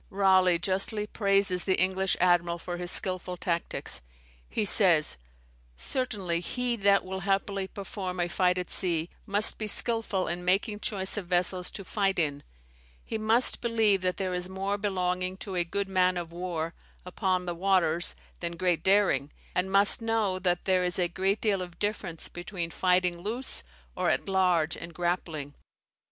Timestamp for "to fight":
11.69-12.17